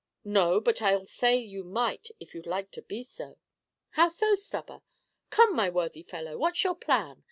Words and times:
"No, 0.25 0.59
but 0.59 0.81
I 0.81 0.95
'll 0.95 1.05
say 1.05 1.37
you 1.37 1.63
might, 1.63 2.07
if 2.19 2.33
you 2.33 2.41
liked 2.41 2.71
to 2.73 2.81
be 2.81 3.03
so." 3.03 3.37
"How 3.91 4.07
so, 4.07 4.33
Stubber? 4.33 4.81
Come, 5.29 5.55
my 5.55 5.69
worthy 5.69 6.01
fellow, 6.01 6.39
what's 6.39 6.63
your 6.63 6.73
plan? 6.73 7.19